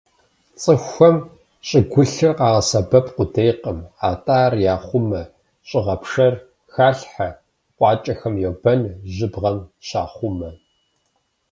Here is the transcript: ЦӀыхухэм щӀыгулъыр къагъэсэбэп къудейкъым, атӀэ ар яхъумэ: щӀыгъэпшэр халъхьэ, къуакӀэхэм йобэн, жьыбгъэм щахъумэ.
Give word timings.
ЦӀыхухэм 0.61 1.15
щӀыгулъыр 1.67 2.37
къагъэсэбэп 2.37 3.05
къудейкъым, 3.15 3.79
атӀэ 4.09 4.35
ар 4.45 4.53
яхъумэ: 4.73 5.21
щӀыгъэпшэр 5.67 6.33
халъхьэ, 6.73 7.29
къуакӀэхэм 7.77 8.35
йобэн, 8.43 8.81
жьыбгъэм 9.13 9.57
щахъумэ. 9.87 10.49